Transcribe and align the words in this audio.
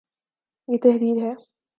یہ 0.69 0.77
تحریر 0.77 1.17
ہے 1.23 1.33